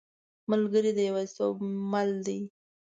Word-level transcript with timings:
ملګری 0.51 0.91
د 0.95 0.99
یوازیتوب 1.09 1.55
مل 1.91 2.09
دی. 2.25 2.39